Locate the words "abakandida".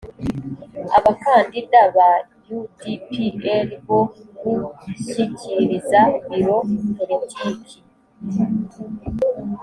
0.97-1.79